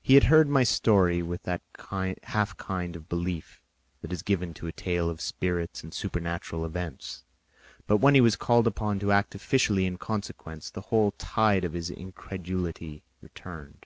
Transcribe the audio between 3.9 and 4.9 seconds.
that is given to a